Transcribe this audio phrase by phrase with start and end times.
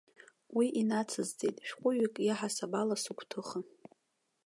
[0.55, 3.59] Уи инацысҵеит, шәҟәыҩҩык иаҳасаб ала сыгәҭыха.